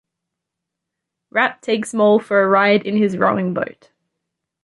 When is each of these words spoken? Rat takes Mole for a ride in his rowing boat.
Rat 1.29 1.61
takes 1.61 1.93
Mole 1.93 2.19
for 2.19 2.41
a 2.41 2.47
ride 2.47 2.87
in 2.87 2.97
his 2.97 3.17
rowing 3.19 3.53
boat. 3.53 3.91